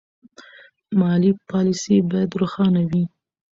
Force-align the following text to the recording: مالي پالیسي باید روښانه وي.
مالي 0.99 1.31
پالیسي 1.49 1.95
باید 2.09 2.31
روښانه 2.41 2.81
وي. 2.89 3.03